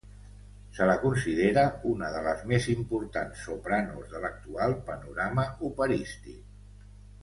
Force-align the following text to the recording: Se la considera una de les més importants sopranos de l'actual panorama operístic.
Se 0.77 0.87
la 0.91 0.95
considera 1.03 1.65
una 1.91 2.09
de 2.15 2.23
les 2.29 2.41
més 2.53 2.69
importants 2.77 3.45
sopranos 3.49 4.11
de 4.17 4.25
l'actual 4.27 4.77
panorama 4.93 5.51
operístic. 5.73 6.47